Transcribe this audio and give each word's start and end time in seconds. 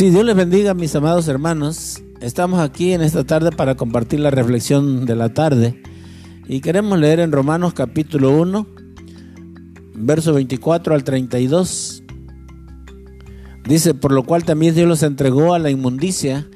Sí, 0.00 0.08
Dios 0.08 0.24
les 0.24 0.34
bendiga, 0.34 0.72
mis 0.72 0.96
amados 0.96 1.28
hermanos. 1.28 2.02
Estamos 2.22 2.58
aquí 2.60 2.94
en 2.94 3.02
esta 3.02 3.22
tarde 3.24 3.50
para 3.52 3.74
compartir 3.74 4.20
la 4.20 4.30
reflexión 4.30 5.04
de 5.04 5.14
la 5.14 5.34
tarde 5.34 5.82
y 6.48 6.62
queremos 6.62 6.98
leer 6.98 7.20
en 7.20 7.32
Romanos 7.32 7.74
capítulo 7.74 8.30
1, 8.30 8.66
verso 9.96 10.32
24 10.32 10.94
al 10.94 11.04
32. 11.04 12.02
Dice, 13.66 13.92
por 13.92 14.12
lo 14.12 14.22
cual 14.22 14.44
también 14.44 14.74
Dios 14.74 14.88
los 14.88 15.02
entregó 15.02 15.52
a 15.52 15.58
la 15.58 15.68
inmundicia 15.68 16.48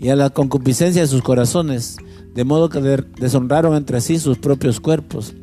y 0.00 0.08
a 0.08 0.16
la 0.16 0.30
concupiscencia 0.30 1.02
de 1.02 1.08
sus 1.08 1.20
corazones, 1.20 1.98
de 2.32 2.44
modo 2.44 2.70
que 2.70 2.80
deshonraron 3.20 3.76
entre 3.76 4.00
sí 4.00 4.18
sus 4.18 4.38
propios 4.38 4.80
cuerpos, 4.80 5.34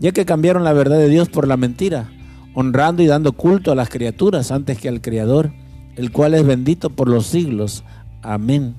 ya 0.00 0.12
que 0.12 0.24
cambiaron 0.24 0.64
la 0.64 0.72
verdad 0.72 0.96
de 0.96 1.10
Dios 1.10 1.28
por 1.28 1.46
la 1.46 1.58
mentira, 1.58 2.10
honrando 2.54 3.02
y 3.02 3.06
dando 3.06 3.32
culto 3.32 3.72
a 3.72 3.74
las 3.74 3.90
criaturas 3.90 4.50
antes 4.50 4.78
que 4.78 4.88
al 4.88 5.02
Creador 5.02 5.52
el 5.98 6.12
cual 6.12 6.34
es 6.34 6.46
bendito 6.46 6.90
por 6.90 7.08
los 7.08 7.26
siglos. 7.26 7.84
Amén. 8.22 8.76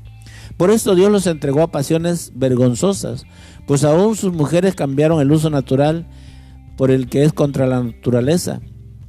Por 0.58 0.72
esto 0.72 0.96
Dios 0.96 1.12
los 1.12 1.28
entregó 1.28 1.62
a 1.62 1.72
pasiones 1.72 2.32
vergonzosas, 2.34 3.26
pues 3.68 3.84
aún 3.84 4.16
sus 4.16 4.34
mujeres 4.34 4.73
cambiaron 4.73 5.22
el 5.22 5.32
uso 5.32 5.50
natural 5.50 6.08
por 6.78 6.92
el 6.92 7.09
que 7.09 7.23
es 7.23 7.34
contra 7.34 7.68
la 7.68 7.84
naturaleza. 7.84 8.62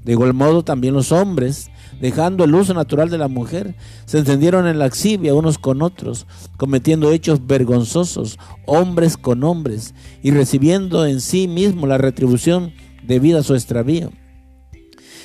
De 0.05 0.13
igual 0.13 0.35
modo 0.35 0.65
también 0.65 0.95
los 0.95 1.13
hombres, 1.13 1.71
dejando 2.01 2.45
el 2.45 2.55
uso 2.55 2.75
natural 2.75 3.11
de 3.11 3.19
la 3.19 3.29
mujer, 3.29 3.77
se 4.07 4.19
encendieron 4.19 4.67
en 4.67 4.79
la 4.79 4.87
laxivia 4.87 5.35
unos 5.35 5.59
con 5.59 5.83
otros, 5.83 6.27
cometiendo 6.57 7.13
hechos 7.13 7.47
vergonzosos, 7.47 8.39
hombres 8.67 9.17
con 9.17 9.45
hombres, 9.45 9.95
y 10.23 10.33
recibiendo 10.33 11.07
en 11.07 11.21
sí 11.21 11.47
mismo 11.47 11.87
la 11.87 11.99
retribución 11.99 12.73
debida 13.07 13.41
a 13.41 13.43
su 13.45 13.55
extravío. 13.55 14.11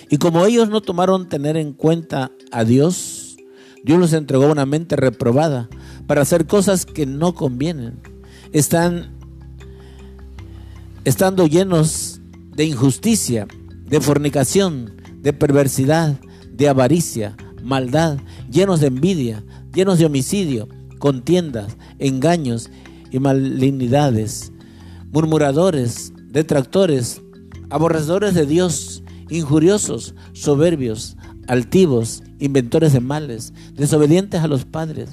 Y 0.10 0.18
como 0.18 0.46
ellos 0.46 0.70
no 0.70 0.82
tomaron 0.82 1.30
tener 1.30 1.58
en 1.58 1.74
cuenta 1.74 2.32
a 2.52 2.64
Dios, 2.64 3.38
Dios 3.84 4.00
los 4.00 4.14
entregó 4.14 4.52
una 4.52 4.66
mente 4.66 4.96
reprobada 4.96 5.70
para 6.08 6.22
hacer 6.22 6.48
cosas 6.48 6.86
que 6.86 7.06
no 7.06 7.34
convienen. 7.34 8.00
Están 8.52 9.16
estando 11.04 11.48
llenos 11.48 12.22
de 12.56 12.66
injusticia, 12.66 13.48
de 13.86 14.02
fornicación, 14.02 15.02
de 15.22 15.34
perversidad, 15.34 16.20
de 16.52 16.70
avaricia, 16.70 17.36
maldad, 17.64 18.18
llenos 18.50 18.80
de 18.80 18.88
envidia, 18.88 19.44
llenos 19.74 20.00
de 20.00 20.06
homicidio, 20.06 20.68
contiendas, 21.00 21.78
engaños 22.00 22.70
y 23.12 23.20
malignidades, 23.20 24.52
murmuradores, 25.12 26.14
detractores, 26.28 27.22
aborrecedores 27.70 28.34
de 28.34 28.46
Dios, 28.46 29.04
injuriosos, 29.30 30.16
soberbios, 30.34 31.18
altivos, 31.48 32.24
inventores 32.40 32.94
de 32.94 33.00
males, 33.00 33.54
desobedientes 33.74 34.42
a 34.42 34.48
los 34.48 34.66
padres, 34.66 35.10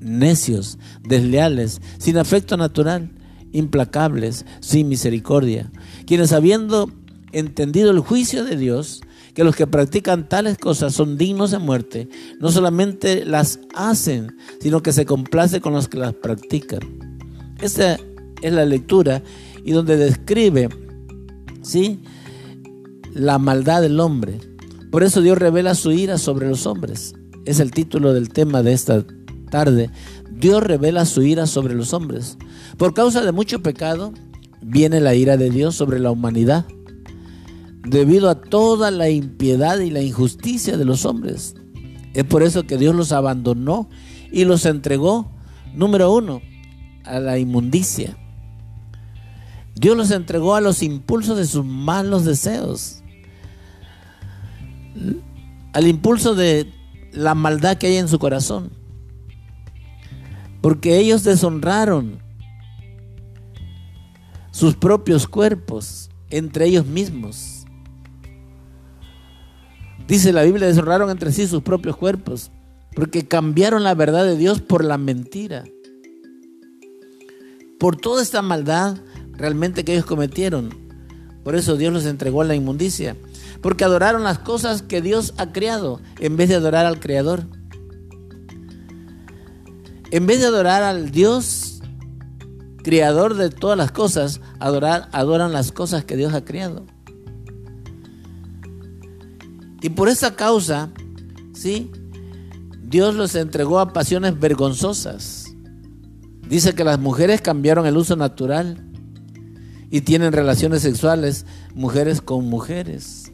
necios, 0.00 0.78
desleales, 1.02 1.80
sin 1.98 2.18
afecto 2.18 2.56
natural, 2.56 3.10
implacables, 3.52 4.46
sin 4.60 4.88
misericordia, 4.88 5.70
quienes 6.06 6.32
habiendo 6.32 6.90
entendido 7.32 7.90
el 7.90 8.00
juicio 8.00 8.44
de 8.44 8.56
Dios, 8.56 9.02
que 9.34 9.44
los 9.44 9.54
que 9.54 9.66
practican 9.66 10.28
tales 10.28 10.58
cosas 10.58 10.92
son 10.94 11.16
dignos 11.16 11.52
de 11.52 11.58
muerte, 11.58 12.08
no 12.40 12.50
solamente 12.50 13.24
las 13.24 13.60
hacen, 13.74 14.36
sino 14.60 14.82
que 14.82 14.92
se 14.92 15.06
complace 15.06 15.60
con 15.60 15.72
los 15.72 15.88
que 15.88 15.98
las 15.98 16.14
practican. 16.14 16.80
Esta 17.60 17.98
es 18.42 18.52
la 18.52 18.64
lectura 18.64 19.22
y 19.64 19.72
donde 19.72 19.96
describe, 19.96 20.68
¿sí? 21.62 22.00
La 23.14 23.38
maldad 23.38 23.82
del 23.82 24.00
hombre. 24.00 24.40
Por 24.90 25.02
eso 25.02 25.20
Dios 25.20 25.38
revela 25.38 25.74
su 25.74 25.92
ira 25.92 26.18
sobre 26.18 26.48
los 26.48 26.66
hombres. 26.66 27.14
Es 27.44 27.60
el 27.60 27.70
título 27.70 28.12
del 28.12 28.30
tema 28.30 28.62
de 28.62 28.72
esta 28.72 29.04
tarde. 29.50 29.90
Dios 30.30 30.62
revela 30.62 31.04
su 31.04 31.22
ira 31.22 31.46
sobre 31.46 31.74
los 31.74 31.92
hombres. 31.92 32.38
Por 32.76 32.94
causa 32.94 33.24
de 33.24 33.32
mucho 33.32 33.62
pecado 33.62 34.12
viene 34.62 35.00
la 35.00 35.14
ira 35.14 35.36
de 35.36 35.50
Dios 35.50 35.74
sobre 35.74 35.98
la 36.00 36.10
humanidad. 36.10 36.66
Debido 37.86 38.28
a 38.28 38.40
toda 38.40 38.90
la 38.90 39.08
impiedad 39.10 39.78
y 39.78 39.90
la 39.90 40.02
injusticia 40.02 40.76
de 40.76 40.84
los 40.84 41.04
hombres. 41.04 41.54
Es 42.14 42.24
por 42.24 42.42
eso 42.42 42.64
que 42.64 42.76
Dios 42.76 42.94
los 42.94 43.12
abandonó 43.12 43.88
y 44.32 44.44
los 44.44 44.66
entregó, 44.66 45.30
número 45.74 46.12
uno, 46.12 46.40
a 47.04 47.20
la 47.20 47.38
inmundicia. 47.38 48.16
Dios 49.80 49.96
los 49.96 50.10
entregó 50.10 50.54
a 50.54 50.60
los 50.60 50.82
impulsos 50.82 51.38
de 51.38 51.46
sus 51.46 51.64
malos 51.64 52.24
deseos 52.24 53.00
al 55.72 55.86
impulso 55.86 56.34
de 56.34 56.70
la 57.12 57.34
maldad 57.34 57.78
que 57.78 57.86
hay 57.88 57.96
en 57.96 58.08
su 58.08 58.18
corazón. 58.18 58.70
Porque 60.60 60.98
ellos 60.98 61.24
deshonraron 61.24 62.20
sus 64.50 64.76
propios 64.76 65.26
cuerpos 65.26 66.10
entre 66.28 66.66
ellos 66.66 66.86
mismos. 66.86 67.64
Dice 70.06 70.32
la 70.32 70.42
Biblia, 70.42 70.66
deshonraron 70.66 71.08
entre 71.08 71.32
sí 71.32 71.46
sus 71.46 71.62
propios 71.62 71.96
cuerpos, 71.96 72.50
porque 72.94 73.26
cambiaron 73.26 73.84
la 73.84 73.94
verdad 73.94 74.24
de 74.24 74.36
Dios 74.36 74.60
por 74.60 74.84
la 74.84 74.98
mentira. 74.98 75.64
Por 77.78 77.96
toda 77.96 78.22
esta 78.22 78.42
maldad 78.42 78.98
realmente 79.40 79.84
que 79.84 79.92
ellos 79.94 80.06
cometieron. 80.06 80.70
Por 81.42 81.56
eso 81.56 81.76
Dios 81.76 81.92
los 81.92 82.04
entregó 82.04 82.42
a 82.42 82.44
la 82.44 82.54
inmundicia 82.54 83.16
porque 83.62 83.84
adoraron 83.84 84.22
las 84.22 84.38
cosas 84.38 84.82
que 84.82 85.02
Dios 85.02 85.34
ha 85.36 85.52
creado 85.52 86.00
en 86.18 86.36
vez 86.36 86.48
de 86.48 86.54
adorar 86.56 86.86
al 86.86 87.00
Creador. 87.00 87.44
En 90.10 90.26
vez 90.26 90.40
de 90.40 90.46
adorar 90.46 90.82
al 90.82 91.10
Dios 91.10 91.80
creador 92.82 93.34
de 93.34 93.50
todas 93.50 93.76
las 93.76 93.92
cosas, 93.92 94.40
adorar, 94.58 95.08
adoran 95.12 95.52
las 95.52 95.72
cosas 95.72 96.04
que 96.04 96.16
Dios 96.16 96.32
ha 96.34 96.44
creado. 96.44 96.86
Y 99.82 99.90
por 99.90 100.08
esa 100.08 100.34
causa, 100.34 100.90
¿sí? 101.52 101.90
Dios 102.82 103.14
los 103.14 103.34
entregó 103.34 103.78
a 103.78 103.92
pasiones 103.92 104.38
vergonzosas. 104.38 105.46
Dice 106.48 106.74
que 106.74 106.82
las 106.82 106.98
mujeres 106.98 107.40
cambiaron 107.40 107.86
el 107.86 107.96
uso 107.96 108.16
natural 108.16 108.89
y 109.90 110.02
tienen 110.02 110.32
relaciones 110.32 110.82
sexuales 110.82 111.46
mujeres 111.74 112.20
con 112.20 112.48
mujeres. 112.48 113.32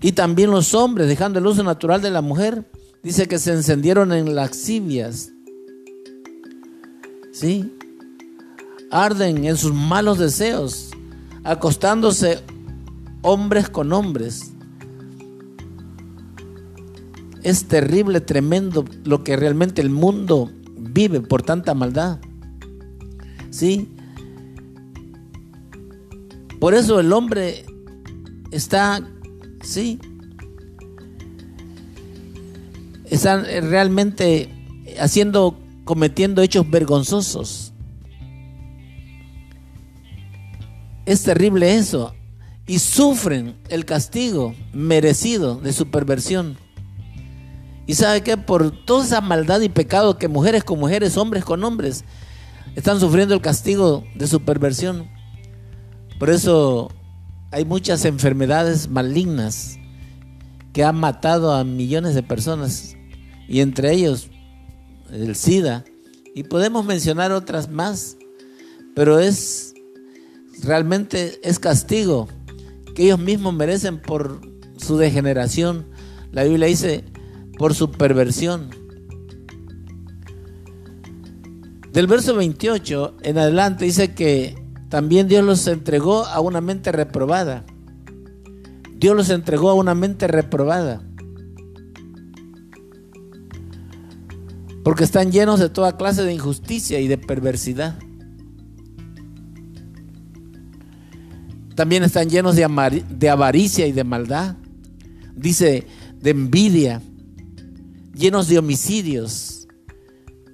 Y 0.00 0.12
también 0.12 0.50
los 0.50 0.74
hombres, 0.74 1.08
dejando 1.08 1.38
el 1.38 1.46
uso 1.46 1.62
natural 1.62 2.00
de 2.00 2.10
la 2.10 2.22
mujer, 2.22 2.70
dice 3.02 3.26
que 3.26 3.38
se 3.38 3.52
encendieron 3.52 4.12
en 4.12 4.34
laxivias. 4.34 5.32
¿Sí? 7.32 7.72
Arden 8.90 9.44
en 9.44 9.56
sus 9.56 9.74
malos 9.74 10.18
deseos, 10.18 10.90
acostándose 11.44 12.40
hombres 13.22 13.68
con 13.68 13.92
hombres. 13.92 14.52
Es 17.42 17.66
terrible, 17.66 18.20
tremendo 18.20 18.84
lo 19.04 19.22
que 19.22 19.36
realmente 19.36 19.82
el 19.82 19.90
mundo 19.90 20.50
vive 20.76 21.20
por 21.20 21.42
tanta 21.42 21.74
maldad. 21.74 22.18
¿Sí? 23.56 23.88
Por 26.60 26.74
eso 26.74 27.00
el 27.00 27.12
hombre 27.12 27.64
está 28.50 29.00
Sí. 29.62 29.98
Están 33.06 33.46
eh, 33.46 33.60
realmente 33.62 34.48
haciendo, 35.00 35.58
cometiendo 35.84 36.42
hechos 36.42 36.68
vergonzosos. 36.70 37.72
Es 41.06 41.22
terrible 41.22 41.76
eso. 41.76 42.14
Y 42.66 42.78
sufren 42.80 43.56
el 43.70 43.86
castigo 43.86 44.54
merecido 44.74 45.56
de 45.56 45.72
su 45.72 45.90
perversión. 45.90 46.58
Y 47.86 47.94
sabe 47.94 48.22
que 48.22 48.36
por 48.36 48.84
toda 48.84 49.04
esa 49.04 49.20
maldad 49.20 49.60
y 49.62 49.68
pecado 49.68 50.18
que 50.18 50.28
mujeres 50.28 50.62
con 50.62 50.78
mujeres, 50.78 51.16
hombres 51.16 51.44
con 51.44 51.64
hombres, 51.64 52.04
están 52.76 53.00
sufriendo 53.00 53.34
el 53.34 53.40
castigo 53.40 54.04
de 54.14 54.28
su 54.28 54.42
perversión. 54.42 55.08
Por 56.18 56.30
eso 56.30 56.92
hay 57.50 57.64
muchas 57.64 58.04
enfermedades 58.04 58.88
malignas 58.88 59.78
que 60.72 60.84
han 60.84 60.96
matado 60.96 61.52
a 61.52 61.64
millones 61.64 62.14
de 62.14 62.22
personas 62.22 62.94
y 63.48 63.60
entre 63.60 63.92
ellos 63.92 64.28
el 65.10 65.34
SIDA 65.34 65.84
y 66.34 66.44
podemos 66.44 66.84
mencionar 66.84 67.32
otras 67.32 67.70
más, 67.70 68.18
pero 68.94 69.18
es 69.18 69.72
realmente 70.62 71.40
es 71.42 71.58
castigo 71.58 72.28
que 72.94 73.04
ellos 73.04 73.18
mismos 73.18 73.54
merecen 73.54 74.00
por 74.00 74.40
su 74.76 74.98
degeneración. 74.98 75.86
La 76.30 76.44
Biblia 76.44 76.66
dice 76.66 77.04
por 77.56 77.74
su 77.74 77.90
perversión. 77.90 78.68
Del 81.96 82.08
verso 82.08 82.34
28 82.34 83.16
en 83.22 83.38
adelante 83.38 83.86
dice 83.86 84.12
que 84.12 84.54
también 84.90 85.28
Dios 85.28 85.42
los 85.42 85.66
entregó 85.66 86.26
a 86.26 86.40
una 86.40 86.60
mente 86.60 86.92
reprobada. 86.92 87.64
Dios 88.98 89.16
los 89.16 89.30
entregó 89.30 89.70
a 89.70 89.74
una 89.74 89.94
mente 89.94 90.26
reprobada. 90.26 91.00
Porque 94.84 95.04
están 95.04 95.32
llenos 95.32 95.58
de 95.58 95.70
toda 95.70 95.96
clase 95.96 96.22
de 96.22 96.34
injusticia 96.34 97.00
y 97.00 97.08
de 97.08 97.16
perversidad. 97.16 97.98
También 101.76 102.02
están 102.02 102.28
llenos 102.28 102.56
de, 102.56 103.04
de 103.08 103.30
avaricia 103.30 103.86
y 103.86 103.92
de 103.92 104.04
maldad. 104.04 104.56
Dice, 105.34 105.86
de 106.20 106.28
envidia, 106.28 107.00
llenos 108.14 108.48
de 108.48 108.58
homicidios, 108.58 109.55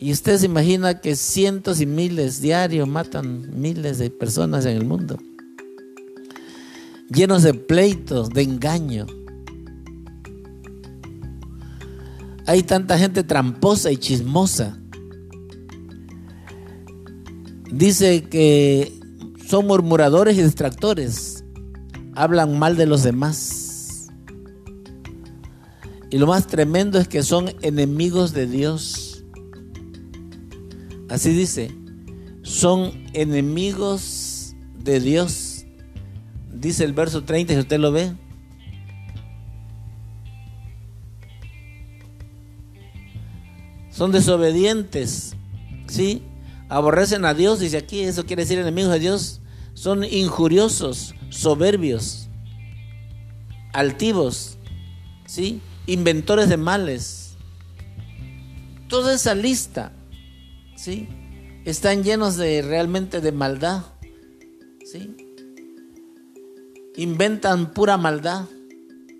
y 0.02 0.10
usted 0.10 0.36
se 0.36 0.46
imagina 0.46 1.00
que 1.00 1.14
cientos 1.14 1.80
y 1.80 1.86
miles 1.86 2.40
diarios 2.40 2.88
matan 2.88 3.48
miles 3.54 3.98
de 3.98 4.10
personas 4.10 4.66
en 4.66 4.76
el 4.76 4.84
mundo. 4.84 5.16
Llenos 7.08 7.44
de 7.44 7.54
pleitos, 7.54 8.30
de 8.30 8.42
engaño. 8.42 9.06
Hay 12.46 12.64
tanta 12.64 12.98
gente 12.98 13.22
tramposa 13.22 13.92
y 13.92 13.96
chismosa. 13.96 14.76
Dice 17.70 18.24
que 18.24 18.98
son 19.46 19.68
murmuradores 19.68 20.36
y 20.36 20.42
distractores. 20.42 21.44
Hablan 22.16 22.58
mal 22.58 22.76
de 22.76 22.86
los 22.86 23.04
demás. 23.04 24.08
Y 26.10 26.18
lo 26.18 26.26
más 26.26 26.48
tremendo 26.48 26.98
es 26.98 27.06
que 27.06 27.22
son 27.22 27.52
enemigos 27.62 28.32
de 28.32 28.48
Dios. 28.48 29.11
Así 31.12 31.34
dice, 31.34 31.70
son 32.42 33.04
enemigos 33.12 34.54
de 34.78 34.98
Dios. 34.98 35.66
Dice 36.50 36.84
el 36.84 36.94
verso 36.94 37.24
30, 37.24 37.52
si 37.52 37.60
usted 37.60 37.78
lo 37.78 37.92
ve. 37.92 38.12
Son 43.90 44.10
desobedientes, 44.10 45.36
¿sí? 45.86 46.22
Aborrecen 46.70 47.26
a 47.26 47.34
Dios, 47.34 47.60
dice 47.60 47.76
aquí, 47.76 48.00
eso 48.00 48.24
quiere 48.24 48.44
decir 48.44 48.58
enemigos 48.58 48.92
de 48.92 48.98
Dios 48.98 49.42
son 49.74 50.04
injuriosos, 50.04 51.14
soberbios, 51.30 52.28
altivos, 53.72 54.58
¿sí? 55.26 55.60
inventores 55.86 56.48
de 56.48 56.56
males. 56.56 57.36
Toda 58.88 59.14
esa 59.14 59.34
lista, 59.34 59.92
¿sí? 60.82 61.08
Están 61.64 62.02
llenos 62.02 62.36
de 62.36 62.60
realmente 62.60 63.20
de 63.20 63.30
maldad, 63.30 63.84
¿sí? 64.84 65.16
Inventan 66.96 67.72
pura 67.72 67.96
maldad, 67.96 68.46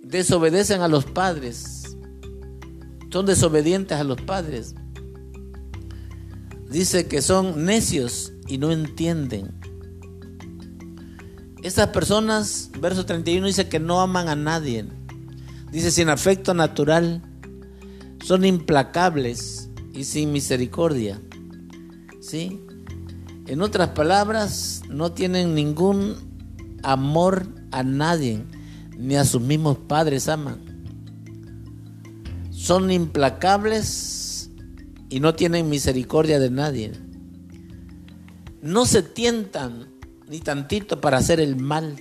desobedecen 0.03 0.81
a 0.81 0.89
los 0.89 1.05
padres, 1.05 1.95
son 3.11 3.25
desobedientes 3.25 3.97
a 3.97 4.03
los 4.03 4.21
padres. 4.21 4.75
Dice 6.69 7.07
que 7.07 7.21
son 7.21 7.63
necios 7.63 8.33
y 8.47 8.57
no 8.57 8.71
entienden. 8.71 9.53
Estas 11.61 11.89
personas, 11.89 12.71
verso 12.81 13.05
31 13.05 13.47
dice 13.47 13.69
que 13.69 13.79
no 13.79 14.01
aman 14.01 14.27
a 14.27 14.35
nadie. 14.35 14.85
Dice 15.71 15.91
sin 15.91 16.09
afecto 16.09 16.53
natural, 16.53 17.21
son 18.21 18.43
implacables 18.43 19.69
y 19.93 20.03
sin 20.03 20.33
misericordia. 20.33 21.21
¿Sí? 22.23 22.61
En 23.47 23.61
otras 23.61 23.89
palabras, 23.89 24.83
no 24.87 25.11
tienen 25.11 25.53
ningún 25.53 26.15
amor 26.81 27.45
a 27.71 27.83
nadie, 27.83 28.45
ni 28.97 29.17
a 29.17 29.25
sus 29.25 29.41
mismos 29.41 29.77
padres 29.77 30.29
aman. 30.29 30.61
Son 32.49 32.89
implacables 32.91 34.49
y 35.09 35.19
no 35.19 35.35
tienen 35.35 35.69
misericordia 35.69 36.39
de 36.39 36.49
nadie. 36.49 36.93
No 38.61 38.85
se 38.85 39.03
tientan 39.03 39.89
ni 40.29 40.39
tantito 40.39 41.01
para 41.01 41.17
hacer 41.17 41.41
el 41.41 41.57
mal. 41.57 41.97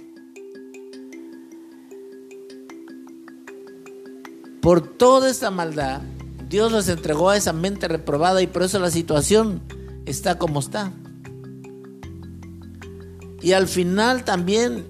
Por 4.61 4.87
toda 4.87 5.31
esa 5.31 5.51
maldad, 5.51 6.03
Dios 6.49 6.71
los 6.71 6.89
entregó 6.89 7.31
a 7.31 7.37
esa 7.37 7.53
mente 7.53 7.89
reprobada 7.89 8.41
y 8.41 8.47
por 8.47 8.63
eso 8.63 8.79
la 8.79 8.93
situación 8.93 9.61
está 10.13 10.39
como 10.39 10.61
está. 10.61 10.93
Y 13.43 13.53
al 13.53 13.67
final 13.67 14.25
también, 14.25 14.87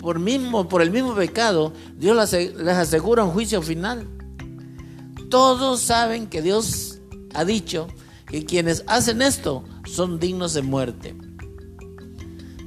por, 0.00 0.20
mismo, 0.20 0.68
por 0.68 0.82
el 0.82 0.90
mismo 0.90 1.14
pecado, 1.14 1.72
Dios 1.96 2.32
les 2.32 2.68
asegura 2.68 3.24
un 3.24 3.32
juicio 3.32 3.60
final. 3.60 4.06
Todos 5.28 5.80
saben 5.80 6.28
que 6.28 6.40
Dios 6.40 7.00
ha 7.34 7.44
dicho 7.44 7.88
que 8.26 8.44
quienes 8.44 8.84
hacen 8.86 9.20
esto 9.20 9.64
son 9.84 10.20
dignos 10.20 10.54
de 10.54 10.62
muerte. 10.62 11.16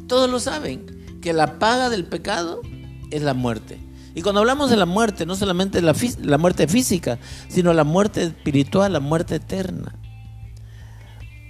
Todos 0.08 0.30
lo 0.30 0.40
saben, 0.40 0.86
que 1.22 1.32
la 1.32 1.60
paga 1.60 1.90
del 1.90 2.04
pecado 2.06 2.62
es 3.10 3.22
la 3.22 3.34
muerte. 3.34 3.80
Y 4.14 4.24
cuando 4.24 4.42
hablamos 4.42 4.70
de 4.70 4.76
la 4.76 4.86
muerte, 4.86 5.26
no 5.26 5.36
solamente 5.36 5.82
la, 5.82 5.96
la 6.22 6.38
muerte 6.38 6.68
física, 6.68 7.20
sino 7.48 7.74
la 7.74 7.86
muerte 7.86 8.24
espiritual, 8.24 8.92
la 8.92 9.00
muerte 9.00 9.36
eterna. 9.36 9.96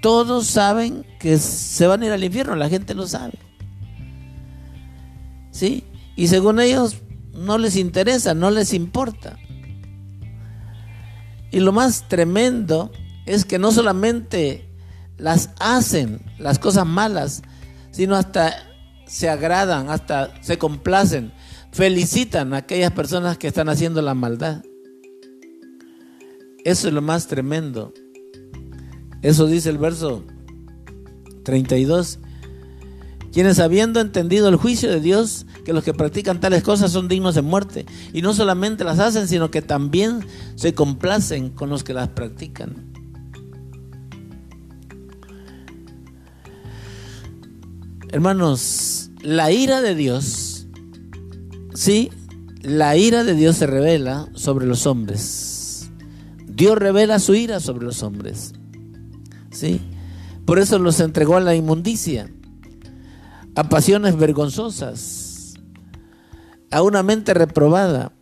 Todos 0.01 0.47
saben 0.47 1.05
que 1.19 1.37
se 1.37 1.87
van 1.87 2.01
a 2.01 2.07
ir 2.07 2.11
al 2.11 2.23
infierno, 2.23 2.55
la 2.55 2.69
gente 2.69 2.93
lo 2.93 3.07
sabe. 3.07 3.37
¿Sí? 5.51 5.83
Y 6.15 6.27
según 6.27 6.59
ellos 6.59 6.97
no 7.33 7.57
les 7.57 7.75
interesa, 7.75 8.33
no 8.33 8.49
les 8.51 8.73
importa. 8.73 9.37
Y 11.51 11.59
lo 11.59 11.71
más 11.71 12.07
tremendo 12.07 12.91
es 13.25 13.45
que 13.45 13.59
no 13.59 13.71
solamente 13.71 14.69
las 15.17 15.51
hacen 15.59 16.21
las 16.39 16.57
cosas 16.57 16.85
malas, 16.85 17.43
sino 17.91 18.15
hasta 18.15 18.53
se 19.05 19.29
agradan, 19.29 19.89
hasta 19.89 20.41
se 20.41 20.57
complacen, 20.57 21.33
felicitan 21.71 22.53
a 22.53 22.57
aquellas 22.57 22.91
personas 22.91 23.37
que 23.37 23.47
están 23.47 23.69
haciendo 23.69 24.01
la 24.01 24.13
maldad. 24.13 24.63
Eso 26.63 26.87
es 26.87 26.93
lo 26.93 27.01
más 27.01 27.27
tremendo. 27.27 27.93
Eso 29.21 29.47
dice 29.47 29.69
el 29.69 29.77
verso 29.77 30.23
32. 31.43 32.19
Quienes 33.31 33.59
habiendo 33.59 34.01
entendido 34.01 34.49
el 34.49 34.57
juicio 34.57 34.89
de 34.89 34.99
Dios, 34.99 35.45
que 35.63 35.71
los 35.71 35.83
que 35.83 35.93
practican 35.93 36.41
tales 36.41 36.63
cosas 36.63 36.91
son 36.91 37.07
dignos 37.07 37.35
de 37.35 37.41
muerte, 37.41 37.85
y 38.11 38.21
no 38.21 38.33
solamente 38.33 38.83
las 38.83 38.99
hacen, 38.99 39.27
sino 39.27 39.51
que 39.51 39.61
también 39.61 40.19
se 40.55 40.73
complacen 40.73 41.49
con 41.49 41.69
los 41.69 41.83
que 41.83 41.93
las 41.93 42.09
practican. 42.09 42.91
Hermanos, 48.09 49.11
la 49.21 49.53
ira 49.53 49.81
de 49.81 49.95
Dios, 49.95 50.67
sí, 51.73 52.09
la 52.61 52.97
ira 52.97 53.23
de 53.23 53.33
Dios 53.35 53.55
se 53.55 53.67
revela 53.67 54.27
sobre 54.33 54.65
los 54.65 54.85
hombres. 54.85 55.89
Dios 56.45 56.77
revela 56.77 57.19
su 57.19 57.33
ira 57.33 57.61
sobre 57.61 57.85
los 57.85 58.03
hombres. 58.03 58.51
¿Sí? 59.51 59.81
Por 60.45 60.59
eso 60.59 60.79
los 60.79 60.99
entregó 60.99 61.37
a 61.37 61.41
la 61.41 61.55
inmundicia, 61.55 62.31
a 63.55 63.69
pasiones 63.69 64.17
vergonzosas, 64.17 65.53
a 66.71 66.81
una 66.81 67.03
mente 67.03 67.33
reprobada. 67.33 68.13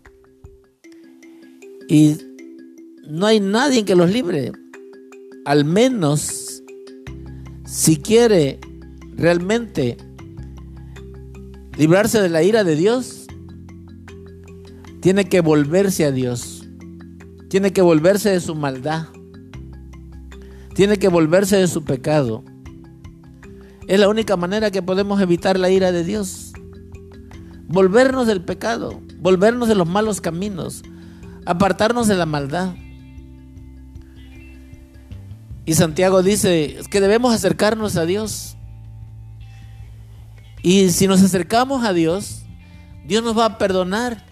Y 1.88 2.18
no 3.08 3.26
hay 3.26 3.40
nadie 3.40 3.86
que 3.86 3.96
los 3.96 4.12
libre. 4.12 4.52
Al 5.46 5.66
menos, 5.66 6.62
si 7.66 7.98
quiere 7.98 8.60
realmente 9.16 9.98
librarse 11.78 12.22
de 12.22 12.30
la 12.30 12.44
ira 12.44 12.64
de 12.64 12.76
Dios, 12.76 13.28
tiene 15.02 15.26
que 15.26 15.42
volverse 15.42 16.06
a 16.06 16.12
Dios. 16.12 16.68
Tiene 17.50 17.72
que 17.74 17.82
volverse 17.82 18.30
de 18.30 18.42
su 18.42 18.54
maldad. 18.54 19.08
Tiene 20.80 20.96
que 20.96 21.10
volverse 21.10 21.58
de 21.58 21.68
su 21.68 21.84
pecado. 21.84 22.46
Es 23.90 24.00
la 24.00 24.08
única 24.08 24.38
manera 24.38 24.72
que 24.72 24.82
podemos 24.82 25.20
evitar 25.20 25.60
la 25.60 25.70
ira 25.70 25.92
de 25.92 26.06
Dios. 26.06 26.54
Volvernos 27.68 28.28
del 28.28 28.40
pecado, 28.46 29.02
volvernos 29.18 29.68
de 29.68 29.76
los 29.76 29.90
malos 29.90 30.22
caminos, 30.22 30.84
apartarnos 31.46 32.08
de 32.08 32.16
la 32.16 32.26
maldad. 32.26 32.76
Y 35.66 35.74
Santiago 35.74 36.24
dice 36.24 36.78
que 36.90 37.02
debemos 37.02 37.36
acercarnos 37.36 37.98
a 37.98 38.06
Dios 38.06 38.56
y 40.64 40.92
si 40.92 41.08
nos 41.08 41.22
acercamos 41.22 41.84
a 41.84 41.92
Dios, 41.92 42.44
Dios 43.06 43.22
nos 43.22 43.38
va 43.38 43.44
a 43.44 43.58
perdonar. 43.58 44.26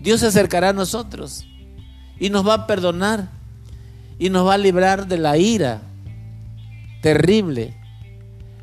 Dios 0.00 0.20
se 0.20 0.28
acercará 0.28 0.70
a 0.70 0.72
nosotros 0.72 1.46
y 2.18 2.30
nos 2.30 2.48
va 2.48 2.54
a 2.54 2.66
perdonar 2.66 3.35
y 4.18 4.30
nos 4.30 4.46
va 4.46 4.54
a 4.54 4.58
librar 4.58 5.08
de 5.08 5.18
la 5.18 5.36
ira 5.38 5.82
terrible. 7.02 7.76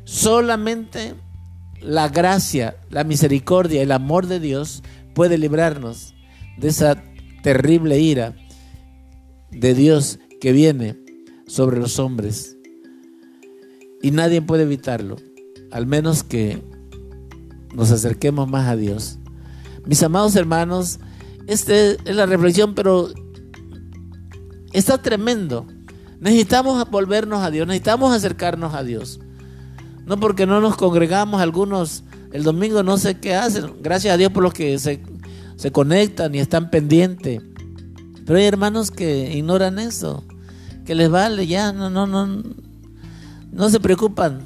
Solamente 0.04 1.14
la 1.80 2.08
gracia, 2.08 2.76
la 2.90 3.04
misericordia, 3.04 3.82
el 3.82 3.92
amor 3.92 4.26
de 4.26 4.40
Dios 4.40 4.82
puede 5.14 5.38
librarnos 5.38 6.14
de 6.58 6.68
esa 6.68 7.02
terrible 7.42 7.98
ira 7.98 8.34
de 9.50 9.74
Dios 9.74 10.18
que 10.40 10.52
viene 10.52 10.98
sobre 11.46 11.78
los 11.78 11.98
hombres. 11.98 12.56
Y 14.02 14.10
nadie 14.10 14.42
puede 14.42 14.64
evitarlo, 14.64 15.16
al 15.70 15.86
menos 15.86 16.22
que 16.22 16.62
nos 17.74 17.90
acerquemos 17.90 18.48
más 18.48 18.68
a 18.68 18.76
Dios. 18.76 19.18
Mis 19.86 20.02
amados 20.02 20.36
hermanos, 20.36 21.00
esta 21.46 21.74
es 21.74 22.16
la 22.16 22.26
reflexión, 22.26 22.74
pero 22.74 23.08
está 24.78 24.98
tremendo. 24.98 25.66
Necesitamos 26.20 26.90
volvernos 26.90 27.42
a 27.42 27.50
Dios, 27.50 27.66
necesitamos 27.66 28.14
acercarnos 28.14 28.74
a 28.74 28.82
Dios. 28.82 29.20
No 30.06 30.18
porque 30.18 30.46
no 30.46 30.60
nos 30.60 30.76
congregamos, 30.76 31.40
algunos 31.40 32.04
el 32.32 32.42
domingo 32.42 32.82
no 32.82 32.98
sé 32.98 33.18
qué 33.20 33.34
hacen. 33.34 33.74
Gracias 33.80 34.12
a 34.12 34.16
Dios 34.16 34.32
por 34.32 34.42
los 34.42 34.52
que 34.52 34.78
se, 34.78 35.00
se 35.56 35.70
conectan 35.70 36.34
y 36.34 36.40
están 36.40 36.68
pendientes. 36.68 37.40
Pero 38.26 38.38
hay 38.38 38.44
hermanos 38.44 38.90
que 38.90 39.36
ignoran 39.36 39.78
eso, 39.78 40.24
que 40.84 40.94
les 40.94 41.10
vale 41.10 41.46
ya, 41.46 41.72
no, 41.72 41.90
no, 41.90 42.06
no, 42.06 42.42
no 43.52 43.70
se 43.70 43.80
preocupan. 43.80 44.40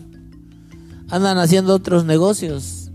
Andan 1.08 1.38
haciendo 1.38 1.74
otros 1.74 2.04
negocios. 2.04 2.90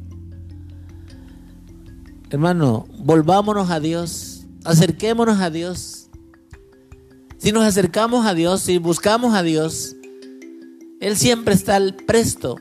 Hermano, 2.30 2.86
volvámonos 2.98 3.70
a 3.70 3.80
Dios, 3.80 4.46
acerquémonos 4.64 5.40
a 5.40 5.50
Dios. 5.50 5.93
Si 7.44 7.52
nos 7.52 7.66
acercamos 7.66 8.26
a 8.26 8.34
Dios, 8.34 8.62
si 8.62 8.78
buscamos 8.78 9.36
a 9.36 9.44
Dios, 9.44 9.98
Él 11.02 11.18
siempre 11.18 11.54
está 11.54 11.78
presto 12.08 12.56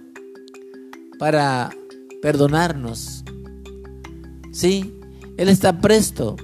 para 1.20 1.70
perdonarnos. 2.20 3.22
Sí, 4.50 4.92
Él 5.36 5.48
está 5.48 5.80
presto. 5.80 6.34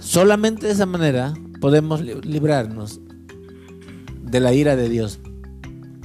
Solamente 0.00 0.66
de 0.66 0.72
esa 0.72 0.86
manera 0.86 1.32
podemos 1.60 2.00
librarnos 2.00 2.98
de 4.24 4.40
la 4.40 4.52
ira 4.54 4.74
de 4.74 4.88
Dios. 4.88 5.20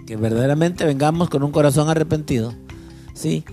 Que 0.05 0.15
verdaderamente 0.15 0.85
vengamos 0.85 1.31
con 1.31 1.41
un 1.41 1.51
corazón 1.51 1.89
arrepentido, 1.89 2.53
¿sí? 3.15 3.43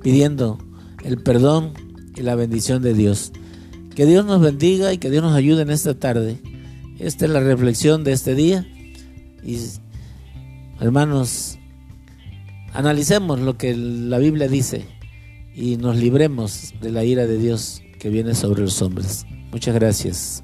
Pidiendo 0.00 0.56
el 1.02 1.22
perdón 1.22 1.74
y 2.16 2.22
la 2.22 2.34
bendición 2.34 2.80
de 2.80 2.94
Dios. 2.94 3.30
Que 3.94 4.06
Dios 4.06 4.24
nos 4.26 4.40
bendiga 4.40 4.92
y 4.92 4.98
que 4.98 5.10
Dios 5.10 5.22
nos 5.22 5.34
ayude 5.34 5.62
en 5.62 5.70
esta 5.70 5.94
tarde. 5.94 6.38
Esta 6.98 7.26
es 7.26 7.30
la 7.30 7.40
reflexión 7.40 8.02
de 8.02 8.12
este 8.12 8.34
día. 8.34 8.66
Y 9.44 9.58
hermanos, 10.80 11.58
analicemos 12.72 13.38
lo 13.38 13.56
que 13.56 13.76
la 13.76 14.18
Biblia 14.18 14.48
dice 14.48 14.84
y 15.54 15.76
nos 15.76 15.96
libremos 15.96 16.74
de 16.80 16.90
la 16.90 17.04
ira 17.04 17.26
de 17.26 17.38
Dios 17.38 17.82
que 18.00 18.10
viene 18.10 18.34
sobre 18.34 18.62
los 18.62 18.82
hombres. 18.82 19.26
Muchas 19.52 19.74
gracias. 19.74 20.42